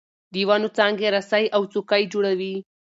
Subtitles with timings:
[0.33, 2.55] د ونو څانګې رسۍ او څوکۍ جوړوي.